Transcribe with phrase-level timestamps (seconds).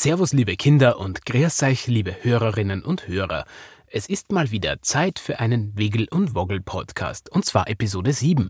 [0.00, 3.44] Servus, liebe Kinder und grüß euch, liebe Hörerinnen und Hörer.
[3.88, 8.48] Es ist mal wieder Zeit für einen Wiggle und Woggle Podcast, und zwar Episode 7.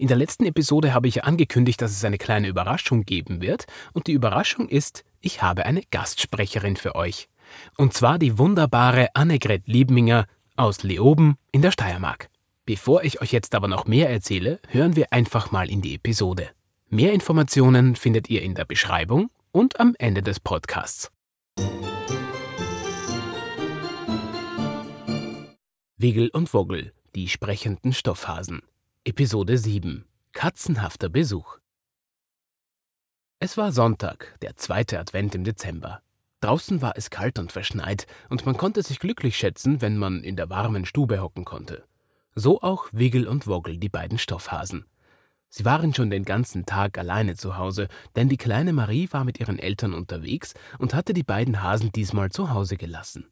[0.00, 3.66] In der letzten Episode habe ich ja angekündigt, dass es eine kleine Überraschung geben wird,
[3.92, 7.28] und die Überraschung ist, ich habe eine Gastsprecherin für euch.
[7.76, 10.26] Und zwar die wunderbare Annegret Liebminger
[10.56, 12.30] aus Leoben in der Steiermark.
[12.66, 16.50] Bevor ich euch jetzt aber noch mehr erzähle, hören wir einfach mal in die Episode.
[16.88, 21.10] Mehr Informationen findet ihr in der Beschreibung und am Ende des Podcasts.
[25.96, 28.62] Wiggle und Woggle, die sprechenden Stoffhasen.
[29.04, 30.04] Episode 7.
[30.32, 31.58] Katzenhafter Besuch.
[33.40, 36.00] Es war Sonntag, der zweite Advent im Dezember.
[36.40, 40.36] Draußen war es kalt und verschneit, und man konnte sich glücklich schätzen, wenn man in
[40.36, 41.84] der warmen Stube hocken konnte.
[42.34, 44.86] So auch Wiggle und Woggle, die beiden Stoffhasen.
[45.52, 49.40] Sie waren schon den ganzen Tag alleine zu Hause, denn die kleine Marie war mit
[49.40, 53.26] ihren Eltern unterwegs und hatte die beiden Hasen diesmal zu Hause gelassen.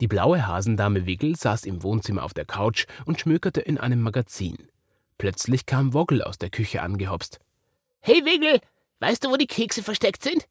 [0.00, 4.56] Die blaue Hasendame Wiggle saß im Wohnzimmer auf der Couch und schmökerte in einem Magazin.
[5.18, 7.38] Plötzlich kam Woggle aus der Küche angehopst.
[8.00, 8.58] Hey Wiggle,
[9.00, 10.48] weißt du, wo die Kekse versteckt sind?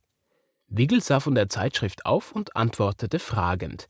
[0.67, 3.88] Wiggle sah von der Zeitschrift auf und antwortete fragend.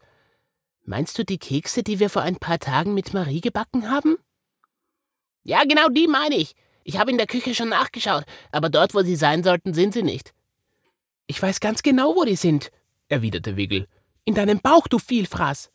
[0.85, 4.15] Meinst du die Kekse, die wir vor ein paar Tagen mit Marie gebacken haben?
[5.43, 6.55] Ja, genau die meine ich.
[6.83, 10.03] Ich habe in der Küche schon nachgeschaut, aber dort, wo sie sein sollten, sind sie
[10.03, 10.33] nicht.
[11.27, 12.71] Ich weiß ganz genau, wo die sind,
[13.07, 13.87] erwiderte Wiggle.
[14.25, 15.71] In deinem Bauch, du Vielfraß.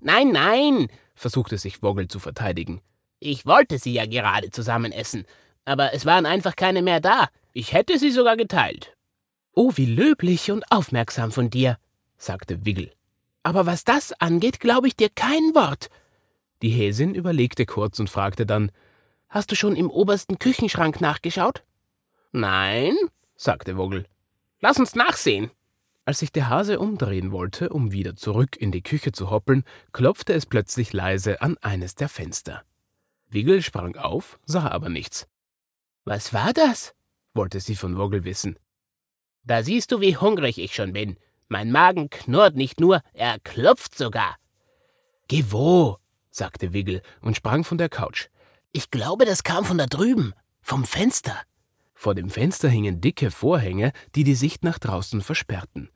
[0.00, 2.80] Nein, nein, versuchte sich Woggle zu verteidigen.
[3.20, 5.24] Ich wollte sie ja gerade zusammen essen,
[5.64, 7.28] aber es waren einfach keine mehr da.
[7.52, 8.96] Ich hätte sie sogar geteilt.
[9.54, 11.78] Oh, wie löblich und aufmerksam von dir,
[12.18, 12.90] sagte Wiggle.
[13.42, 15.88] Aber was das angeht, glaube ich dir kein Wort.
[16.62, 18.72] Die Häsin überlegte kurz und fragte dann
[19.34, 21.64] Hast du schon im obersten Küchenschrank nachgeschaut?
[22.30, 22.94] Nein,
[23.34, 24.06] sagte Woggle.
[24.60, 25.50] Lass uns nachsehen.
[26.04, 30.34] Als sich der Hase umdrehen wollte, um wieder zurück in die Küche zu hoppeln, klopfte
[30.34, 32.62] es plötzlich leise an eines der Fenster.
[33.28, 35.26] Wiggle sprang auf, sah aber nichts.
[36.04, 36.94] Was war das?
[37.32, 38.56] wollte sie von Woggle wissen.
[39.42, 41.16] Da siehst du, wie hungrig ich schon bin.
[41.48, 44.36] Mein Magen knurrt nicht nur, er klopft sogar.
[45.26, 45.98] Geh wo?
[46.30, 48.28] sagte Wiggle und sprang von der Couch.
[48.76, 51.40] Ich glaube, das kam von da drüben, vom Fenster.
[51.94, 55.90] Vor dem Fenster hingen dicke Vorhänge, die die Sicht nach draußen versperrten.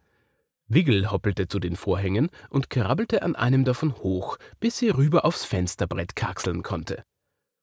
[0.69, 5.45] Wiggle hoppelte zu den Vorhängen und krabbelte an einem davon hoch, bis sie rüber aufs
[5.45, 7.03] Fensterbrett kraxeln konnte.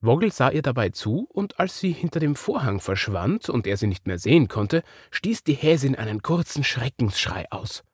[0.01, 3.87] Woggle sah ihr dabei zu, und als sie hinter dem Vorhang verschwand und er sie
[3.87, 7.85] nicht mehr sehen konnte, stieß die Häsin einen kurzen Schreckensschrei aus.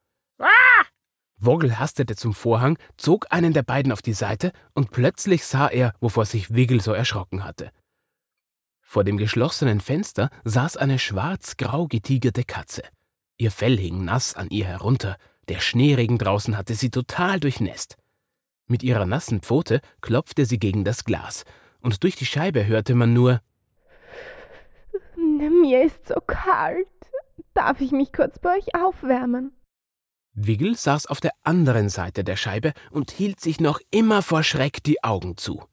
[1.44, 5.94] Woggle hastete zum Vorhang, zog einen der beiden auf die Seite und plötzlich sah er,
[6.00, 7.72] wovor sich Wiggle so erschrocken hatte.
[8.81, 12.84] Vor dem geschlossenen Fenster saß eine schwarz-grau getigerte Katze.
[13.38, 15.18] Ihr Fell hing nass an ihr herunter,
[15.50, 17.97] der Schneeregen draußen hatte sie total durchnässt.
[18.68, 21.44] Mit ihrer nassen Pfote klopfte sie gegen das Glas,
[21.81, 23.41] und durch die Scheibe hörte man nur
[25.16, 26.88] Mir ist so kalt.
[27.53, 29.52] Darf ich mich kurz bei euch aufwärmen?
[30.34, 34.84] Wiggle saß auf der anderen Seite der Scheibe und hielt sich noch immer vor Schreck
[34.84, 35.64] die Augen zu.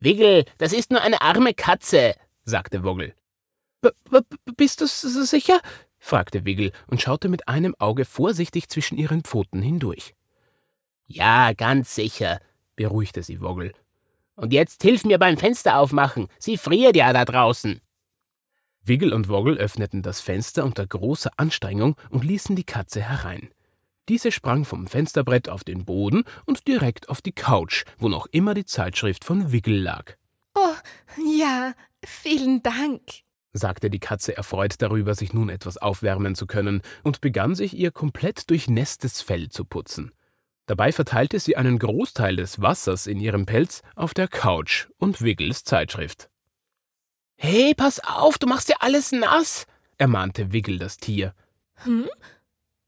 [0.00, 2.14] Wiggle, das ist nur eine arme Katze,
[2.44, 3.14] sagte Woggle.
[3.80, 4.24] B -b
[4.56, 5.60] bist du sicher?
[5.98, 10.14] fragte Wiggle und schaute mit einem Auge vorsichtig zwischen ihren Pfoten hindurch.
[11.06, 12.40] Ja, ganz sicher,
[12.74, 13.72] beruhigte sie Woggle.
[14.34, 17.80] Und jetzt hilf mir beim Fenster aufmachen, sie friert ja da draußen.
[18.82, 23.48] Wiggle und Woggle öffneten das Fenster unter großer Anstrengung und ließen die Katze herein.
[24.08, 28.54] Diese sprang vom Fensterbrett auf den Boden und direkt auf die Couch, wo noch immer
[28.54, 30.14] die Zeitschrift von Wiggle lag.
[30.54, 30.74] Oh,
[31.38, 31.74] ja,
[32.04, 33.02] vielen Dank,
[33.52, 37.90] sagte die Katze erfreut darüber, sich nun etwas aufwärmen zu können, und begann sich ihr
[37.90, 40.12] komplett durchnässtes Fell zu putzen.
[40.66, 45.64] Dabei verteilte sie einen Großteil des Wassers in ihrem Pelz auf der Couch und Wiggles
[45.64, 46.28] Zeitschrift.
[47.36, 49.66] Hey, pass auf, du machst ja alles nass,
[49.98, 51.34] ermahnte Wiggle das Tier.
[51.84, 52.08] Hm?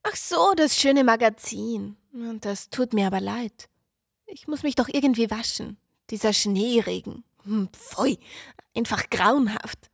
[0.03, 1.97] Ach so, das schöne Magazin.
[2.41, 3.69] Das tut mir aber leid.
[4.27, 5.77] Ich muss mich doch irgendwie waschen.
[6.11, 7.25] Dieser Schneeregen.
[7.45, 8.19] Hm, pfui,
[8.75, 9.91] einfach grauenhaft.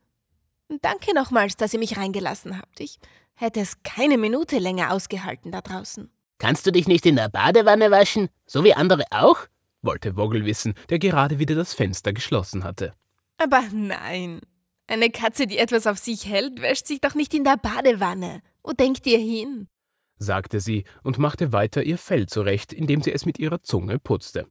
[0.81, 2.79] Danke nochmals, dass ihr mich reingelassen habt.
[2.79, 2.99] Ich
[3.35, 6.09] hätte es keine Minute länger ausgehalten da draußen.
[6.37, 9.47] Kannst du dich nicht in der Badewanne waschen, so wie andere auch?
[9.81, 12.93] wollte Woggle wissen, der gerade wieder das Fenster geschlossen hatte.
[13.37, 14.41] Aber nein.
[14.87, 18.41] Eine Katze, die etwas auf sich hält, wäscht sich doch nicht in der Badewanne.
[18.63, 19.67] Wo denkt ihr hin?
[20.17, 24.47] Sagte sie und machte weiter ihr Fell zurecht, indem sie es mit ihrer Zunge putzte.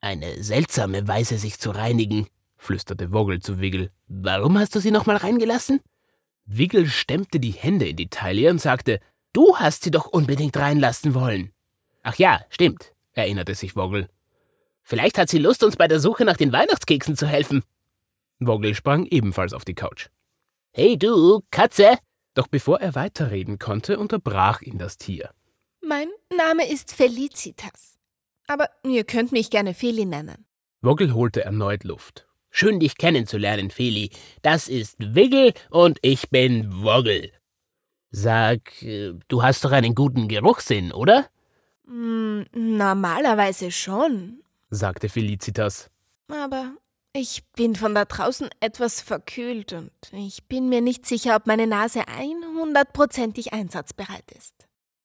[0.00, 3.90] Eine seltsame Weise, sich zu reinigen, flüsterte Woggle zu Wiggle.
[4.06, 5.80] Warum hast du sie nochmal reingelassen?
[6.44, 9.00] Wiggle stemmte die Hände in die Taille und sagte,
[9.32, 11.52] Du hast sie doch unbedingt reinlassen wollen.
[12.02, 14.08] Ach ja, stimmt, erinnerte sich Woggle.
[14.82, 17.62] Vielleicht hat sie Lust, uns bei der Suche nach den Weihnachtskeksen zu helfen.
[18.40, 20.08] Woggle sprang ebenfalls auf die Couch.
[20.72, 21.98] Hey du, Katze!
[22.38, 25.30] Doch bevor er weiterreden konnte, unterbrach ihn das Tier.
[25.80, 27.98] Mein Name ist Felicitas.
[28.46, 30.46] Aber ihr könnt mich gerne Feli nennen.
[30.80, 32.28] Woggle holte erneut Luft.
[32.52, 34.10] Schön, dich kennenzulernen, Feli.
[34.42, 37.32] Das ist Wiggle und ich bin Woggle.
[38.12, 41.26] Sag, äh, du hast doch einen guten Geruchssinn, oder?
[41.86, 45.90] Mm, normalerweise schon, sagte Felicitas.
[46.28, 46.76] Aber
[47.18, 51.66] ich bin von da draußen etwas verkühlt und ich bin mir nicht sicher, ob meine
[51.66, 54.54] Nase 100%ig einsatzbereit ist.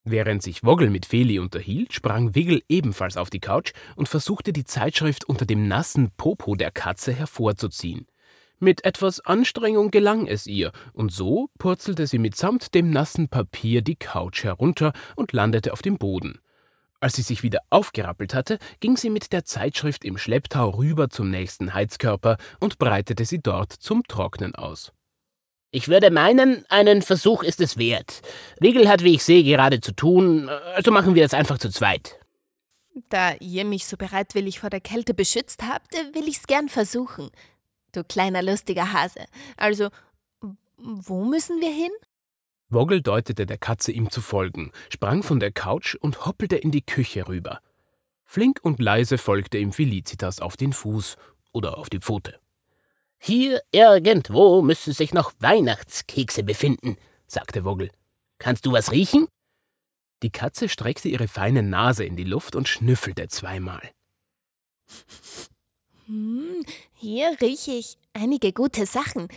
[0.05, 4.65] Während sich Woggle mit Feli unterhielt, sprang Wiggle ebenfalls auf die Couch und versuchte die
[4.65, 8.05] Zeitschrift unter dem nassen Popo der Katze hervorzuziehen.
[8.59, 13.95] Mit etwas Anstrengung gelang es ihr, und so purzelte sie mitsamt dem nassen Papier die
[13.95, 16.39] Couch herunter und landete auf dem Boden.
[17.03, 21.29] Als sie sich wieder aufgerappelt hatte, ging sie mit der Zeitschrift im Schlepptau rüber zum
[21.29, 24.93] nächsten Heizkörper und breitete sie dort zum Trocknen aus.
[25.69, 28.21] Ich würde meinen, einen Versuch ist es wert.
[28.61, 32.17] Wiggle hat, wie ich sehe, gerade zu tun, also machen wir das einfach zu zweit.
[33.09, 37.31] Da ihr mich so bereitwillig vor der Kälte beschützt habt, will ich's gern versuchen.
[37.91, 39.25] Du kleiner lustiger Hase.
[39.57, 39.89] Also,
[40.77, 41.91] wo müssen wir hin?
[42.73, 46.85] Woggle deutete der Katze, ihm zu folgen, sprang von der Couch und hoppelte in die
[46.85, 47.59] Küche rüber.
[48.23, 51.17] Flink und leise folgte ihm Felicitas auf den Fuß
[51.51, 52.39] oder auf die Pfote.
[53.19, 56.97] Hier irgendwo müssen sich noch Weihnachtskekse befinden,
[57.27, 57.91] sagte Woggle.
[58.37, 59.27] Kannst du was riechen?
[60.23, 63.91] Die Katze streckte ihre feine Nase in die Luft und schnüffelte zweimal.
[66.07, 66.65] Hm,
[66.95, 69.27] hier rieche ich einige gute Sachen.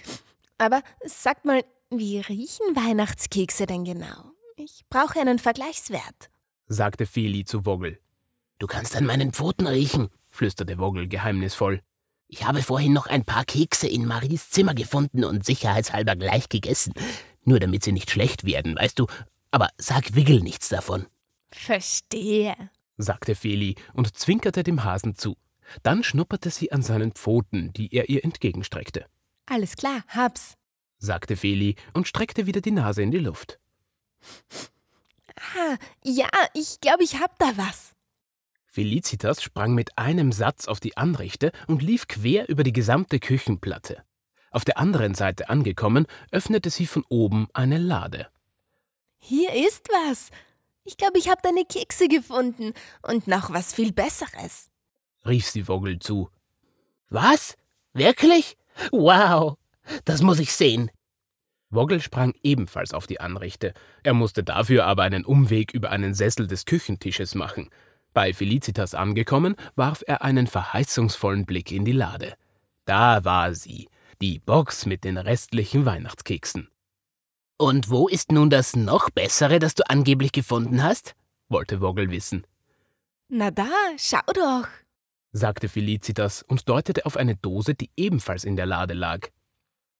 [0.58, 4.32] Aber sag mal, wie riechen Weihnachtskekse denn genau?
[4.56, 6.30] Ich brauche einen Vergleichswert,
[6.66, 7.98] sagte Feli zu Woggle.
[8.58, 11.82] Du kannst an meinen Pfoten riechen, flüsterte Woggle geheimnisvoll.
[12.28, 16.92] Ich habe vorhin noch ein paar Kekse in Maries Zimmer gefunden und sicherheitshalber gleich gegessen.
[17.44, 19.06] Nur damit sie nicht schlecht werden, weißt du.
[19.50, 21.06] Aber sag Wiggle nichts davon.
[21.52, 22.56] Verstehe,
[22.96, 25.36] sagte Feli und zwinkerte dem Hasen zu.
[25.82, 29.06] Dann schnupperte sie an seinen Pfoten, die er ihr entgegenstreckte.
[29.46, 30.54] Alles klar, hab's
[31.06, 33.58] sagte Feli und streckte wieder die Nase in die Luft.
[35.56, 37.92] Ah, ja, ich glaube, ich hab da was.
[38.66, 44.02] Felicitas sprang mit einem Satz auf die Anrichte und lief quer über die gesamte Küchenplatte.
[44.50, 48.28] Auf der anderen Seite angekommen, öffnete sie von oben eine Lade.
[49.18, 50.30] Hier ist was.
[50.84, 54.70] Ich glaube, ich habe deine Kekse gefunden und noch was viel Besseres,
[55.26, 56.30] rief sie Vogel zu.
[57.08, 57.56] Was?
[57.92, 58.56] Wirklich?
[58.92, 59.56] Wow,
[60.04, 60.90] das muss ich sehen.
[61.70, 63.74] Woggle sprang ebenfalls auf die Anrichte.
[64.02, 67.70] Er musste dafür aber einen Umweg über einen Sessel des Küchentisches machen.
[68.14, 72.34] Bei Felicitas angekommen, warf er einen verheißungsvollen Blick in die Lade.
[72.84, 73.88] Da war sie,
[74.22, 76.68] die Box mit den restlichen Weihnachtskeksen.
[77.58, 81.14] Und wo ist nun das noch bessere, das du angeblich gefunden hast?
[81.48, 82.46] wollte Woggle wissen.
[83.28, 84.68] Na da, schau doch,
[85.36, 89.28] sagte Felicitas und deutete auf eine Dose, die ebenfalls in der Lade lag.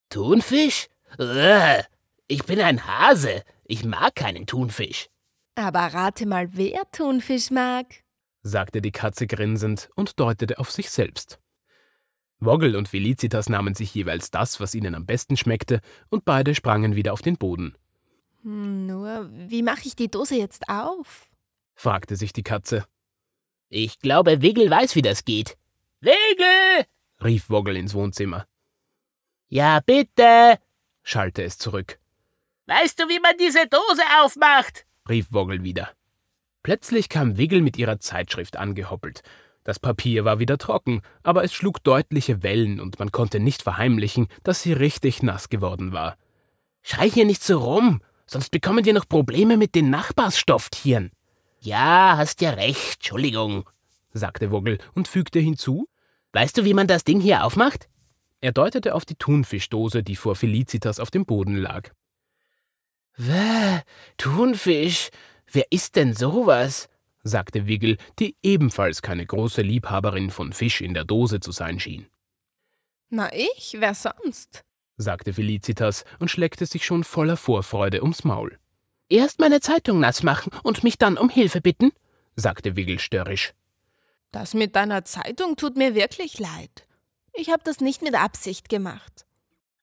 [0.09, 0.89] Thunfisch?
[2.29, 3.43] Ich bin ein Hase.
[3.65, 5.09] Ich mag keinen Thunfisch.
[5.55, 7.87] Aber rate mal, wer Thunfisch mag,
[8.43, 11.41] sagte die Katze grinsend und deutete auf sich selbst.
[12.39, 16.95] Woggle und Felicitas nahmen sich jeweils das, was ihnen am besten schmeckte, und beide sprangen
[16.95, 17.75] wieder auf den Boden.
[18.43, 21.31] Hm, nur, wie mache ich die Dose jetzt auf?
[21.75, 22.85] fragte sich die Katze.
[23.69, 25.57] Ich glaube, Wiggle weiß, wie das geht.
[26.01, 26.87] Wiggle!
[27.25, 28.47] rief Woggle ins Wohnzimmer.
[29.49, 30.59] Ja, bitte,
[31.07, 31.99] schallte es zurück.
[32.67, 34.85] Weißt du, wie man diese Dose aufmacht?
[35.09, 35.91] rief Woggle wieder.
[36.65, 39.23] Plötzlich kam Wiggle mit ihrer Zeitschrift angehoppelt.
[39.63, 44.27] Das Papier war wieder trocken, aber es schlug deutliche Wellen und man konnte nicht verheimlichen,
[44.43, 46.17] dass sie richtig nass geworden war.
[46.83, 51.13] Schrei hier nicht so rum, sonst bekommen wir noch Probleme mit den Nachbarsstofftieren.
[51.61, 53.69] Ja, hast ja recht, Entschuldigung,
[54.13, 55.89] sagte Woggle und fügte hinzu.
[56.33, 57.89] Weißt du, wie man das Ding hier aufmacht?
[58.47, 61.91] Er deutete auf die Thunfischdose, die vor Felicitas auf dem Boden lag.
[63.17, 63.81] Wäh,
[64.19, 65.11] Thunfisch,
[65.51, 66.89] wer isst denn sowas?
[67.25, 72.07] sagte Wiggle, die ebenfalls keine große Liebhaberin von Fisch in der Dose zu sein schien.
[73.09, 74.63] Na ich, wer sonst?
[74.97, 78.61] sagte Felicitas und schleckte sich schon voller Vorfreude ums Maul.
[79.09, 81.91] Erst meine Zeitung nass machen und mich dann um Hilfe bitten,
[82.37, 83.55] sagte Wiggle störrisch.
[84.31, 86.86] Das mit deiner Zeitung tut mir wirklich leid.
[87.39, 89.27] Ich habe das nicht mit Absicht gemacht,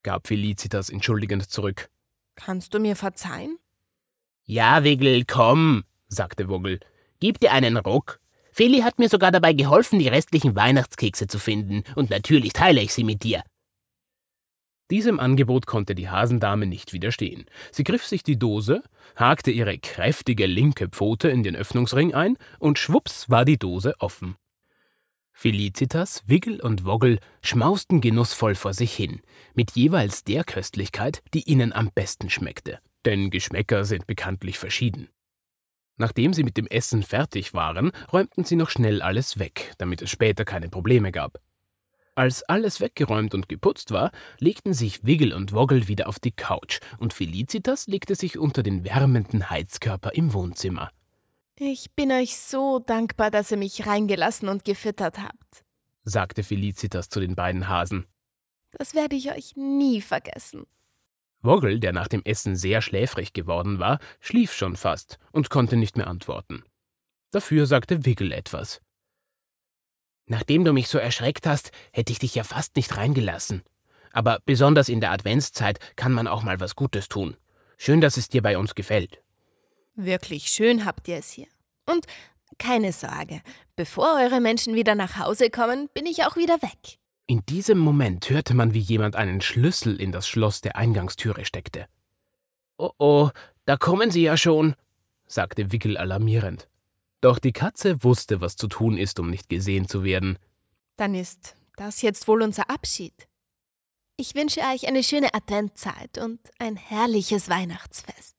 [0.01, 1.89] gab Felicitas entschuldigend zurück.
[2.36, 3.57] Kannst du mir verzeihen?
[4.43, 6.79] Ja, Wiggle, komm, sagte Woggle.
[7.19, 8.19] Gib dir einen Ruck.
[8.51, 12.93] Feli hat mir sogar dabei geholfen, die restlichen Weihnachtskekse zu finden, und natürlich teile ich
[12.93, 13.43] sie mit dir.
[14.91, 17.45] Diesem Angebot konnte die Hasendame nicht widerstehen.
[17.72, 18.83] Sie griff sich die Dose,
[19.15, 24.36] hakte ihre kräftige linke Pfote in den Öffnungsring ein, und schwups war die Dose offen.
[25.33, 29.21] Felicitas, Wiggle und Woggle schmausten genussvoll vor sich hin,
[29.53, 32.79] mit jeweils der Köstlichkeit, die ihnen am besten schmeckte.
[33.03, 35.09] Denn Geschmäcker sind bekanntlich verschieden.
[35.97, 40.09] Nachdem sie mit dem Essen fertig waren, räumten sie noch schnell alles weg, damit es
[40.09, 41.39] später keine Probleme gab.
[42.15, 46.79] Als alles weggeräumt und geputzt war, legten sich Wiggle und Woggle wieder auf die Couch
[46.99, 50.91] und Felicitas legte sich unter den wärmenden Heizkörper im Wohnzimmer.
[51.60, 55.63] Ich bin euch so dankbar, dass ihr mich reingelassen und gefüttert habt,
[56.03, 58.07] sagte Felicitas zu den beiden Hasen.
[58.72, 60.65] Das werde ich euch nie vergessen.
[61.43, 65.95] Woggle, der nach dem Essen sehr schläfrig geworden war, schlief schon fast und konnte nicht
[65.95, 66.63] mehr antworten.
[67.29, 68.81] Dafür sagte Wiggle etwas.
[70.25, 73.62] Nachdem du mich so erschreckt hast, hätte ich dich ja fast nicht reingelassen.
[74.12, 77.36] Aber besonders in der Adventszeit kann man auch mal was Gutes tun.
[77.77, 79.23] Schön, dass es dir bei uns gefällt.
[79.95, 81.47] Wirklich schön habt ihr es hier.
[81.85, 82.05] Und
[82.57, 83.41] keine Sorge,
[83.75, 87.00] bevor eure Menschen wieder nach Hause kommen, bin ich auch wieder weg.
[87.27, 91.88] In diesem Moment hörte man, wie jemand einen Schlüssel in das Schloss der Eingangstüre steckte.
[92.77, 93.29] Oh oh,
[93.65, 94.75] da kommen sie ja schon,
[95.25, 96.67] sagte Wickel alarmierend.
[97.21, 100.38] Doch die Katze wusste, was zu tun ist, um nicht gesehen zu werden.
[100.97, 103.27] Dann ist das jetzt wohl unser Abschied.
[104.17, 108.32] Ich wünsche euch eine schöne Adventzeit und ein herrliches Weihnachtsfest.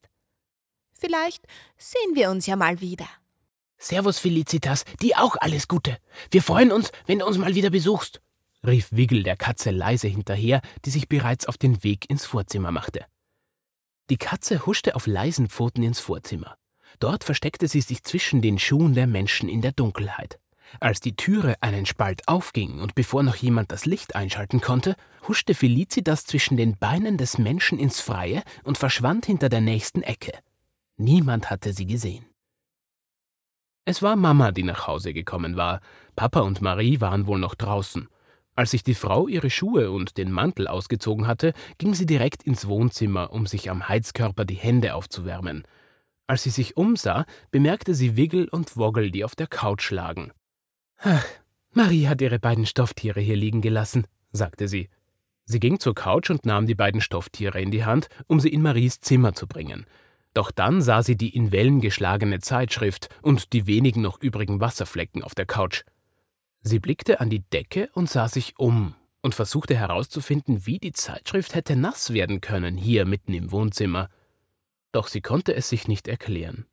[1.05, 1.43] Vielleicht
[1.77, 3.07] sehen wir uns ja mal wieder.
[3.77, 5.97] Servus Felicitas, dir auch alles Gute.
[6.31, 8.21] Wir freuen uns, wenn du uns mal wieder besuchst
[8.65, 13.05] rief Wiggle der Katze leise hinterher, die sich bereits auf den Weg ins Vorzimmer machte.
[14.09, 16.57] Die Katze huschte auf leisen Pfoten ins Vorzimmer.
[16.99, 20.39] Dort versteckte sie sich zwischen den Schuhen der Menschen in der Dunkelheit.
[20.79, 24.95] Als die Türe einen Spalt aufging und bevor noch jemand das Licht einschalten konnte,
[25.27, 30.31] huschte Felicitas zwischen den Beinen des Menschen ins Freie und verschwand hinter der nächsten Ecke.
[30.97, 32.25] Niemand hatte sie gesehen.
[33.85, 35.79] Es war Mama, die nach Hause gekommen war.
[36.15, 38.07] Papa und Marie waren wohl noch draußen.
[38.55, 42.67] Als sich die Frau ihre Schuhe und den Mantel ausgezogen hatte, ging sie direkt ins
[42.67, 45.67] Wohnzimmer, um sich am Heizkörper die Hände aufzuwärmen.
[46.25, 50.31] Als sie sich umsah, bemerkte sie Wiggle und Woggle, die auf der Couch lagen.
[50.97, 51.25] Ach,
[51.71, 54.89] Marie hat ihre beiden Stofftiere hier liegen gelassen, sagte sie.
[55.43, 58.63] Sie ging zur Couch und nahm die beiden Stofftiere in die Hand, um sie in
[58.63, 59.85] Maries Zimmer zu bringen.
[60.35, 65.23] Doch dann sah sie die in Wellen geschlagene Zeitschrift und die wenigen noch übrigen Wasserflecken
[65.23, 65.83] auf der Couch.
[66.61, 71.55] Sie blickte an die Decke und sah sich um und versuchte herauszufinden, wie die Zeitschrift
[71.55, 74.09] hätte nass werden können hier mitten im Wohnzimmer.
[74.91, 76.65] Doch sie konnte es sich nicht erklären.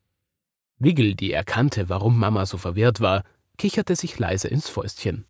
[0.78, 3.22] Wiggle, die erkannte, warum Mama so verwirrt war,
[3.58, 5.24] kicherte sich leise ins Fäustchen.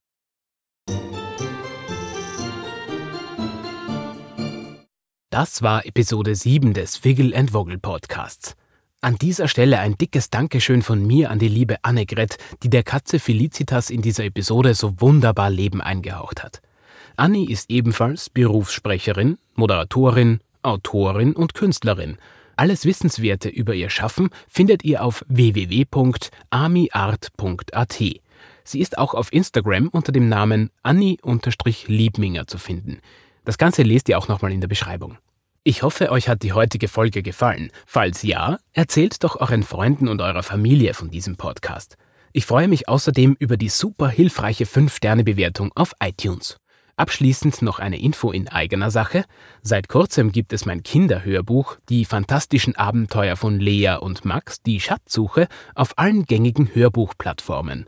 [5.33, 8.55] Das war Episode 7 des Wiggle and Woggle Podcasts.
[9.01, 13.19] An dieser Stelle ein dickes Dankeschön von mir an die liebe Annegret, die der Katze
[13.19, 16.61] Felicitas in dieser Episode so wunderbar Leben eingehaucht hat.
[17.17, 22.19] Annie ist ebenfalls Berufssprecherin, Moderatorin, Autorin und Künstlerin.
[22.57, 25.91] Alles Wissenswerte über ihr Schaffen findet ihr auf www.amiart.at.
[28.65, 33.01] Sie ist auch auf Instagram unter dem Namen Annie-Liebminger zu finden.
[33.44, 35.18] Das Ganze lest ihr auch nochmal in der Beschreibung.
[35.64, 37.70] Ich hoffe, euch hat die heutige Folge gefallen.
[37.87, 41.96] Falls ja, erzählt doch euren Freunden und eurer Familie von diesem Podcast.
[42.32, 46.56] Ich freue mich außerdem über die super hilfreiche 5-Sterne-Bewertung auf iTunes.
[46.96, 49.25] Abschließend noch eine Info in eigener Sache.
[49.62, 55.49] Seit kurzem gibt es mein Kinderhörbuch Die fantastischen Abenteuer von Lea und Max, die Schatzsuche,
[55.75, 57.87] auf allen gängigen Hörbuchplattformen.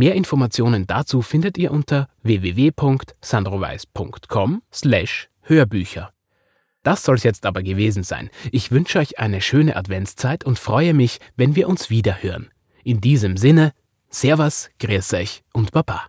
[0.00, 6.14] Mehr Informationen dazu findet ihr unter www.sandroweis.com slash Hörbücher.
[6.82, 8.30] Das soll's jetzt aber gewesen sein.
[8.50, 12.48] Ich wünsche euch eine schöne Adventszeit und freue mich, wenn wir uns wieder hören.
[12.82, 13.74] In diesem Sinne,
[14.08, 16.06] Servus, Grüß euch und Baba.